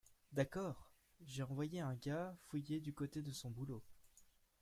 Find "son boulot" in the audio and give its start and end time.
3.31-3.83